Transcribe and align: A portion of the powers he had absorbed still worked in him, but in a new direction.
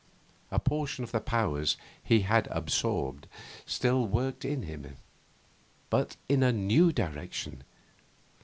A 0.49 0.57
portion 0.57 1.03
of 1.03 1.11
the 1.11 1.19
powers 1.19 1.77
he 2.03 2.21
had 2.21 2.47
absorbed 2.49 3.27
still 3.67 4.07
worked 4.07 4.43
in 4.43 4.63
him, 4.63 4.97
but 5.91 6.15
in 6.27 6.41
a 6.41 6.51
new 6.51 6.91
direction. 6.91 7.63